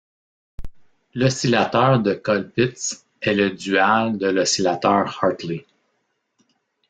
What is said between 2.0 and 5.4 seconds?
Colpitts est le dual de l'oscillateur